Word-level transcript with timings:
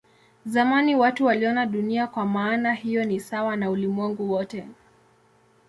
Zamani 0.45 0.95
watu 0.95 1.25
waliona 1.25 1.65
Dunia 1.65 2.07
kwa 2.07 2.25
maana 2.25 2.73
hiyo 2.73 3.03
ni 3.03 3.19
sawa 3.19 3.55
na 3.55 3.69
ulimwengu 3.71 4.31
wote. 4.31 4.67